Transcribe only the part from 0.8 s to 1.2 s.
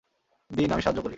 সাহায্য করি।